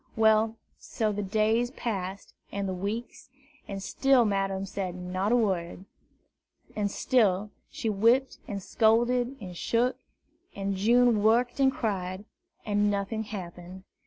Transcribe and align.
Well, 0.15 0.55
so 0.79 1.11
the 1.11 1.21
days 1.21 1.69
passed, 1.69 2.33
and 2.51 2.67
the 2.67 2.73
weeks, 2.73 3.29
and 3.67 3.83
still 3.83 4.25
Madame 4.25 4.65
said 4.65 4.95
not 4.95 5.31
a 5.31 5.35
word; 5.35 5.85
and 6.75 6.89
still 6.89 7.51
she 7.69 7.87
whipped 7.87 8.39
and 8.47 8.63
scolded 8.63 9.35
and 9.39 9.55
shook, 9.55 9.97
and 10.55 10.75
June 10.75 11.21
worked 11.21 11.59
and 11.59 11.71
cried, 11.71 12.25
and 12.65 12.89
nothing 12.89 13.25
happened. 13.25 13.83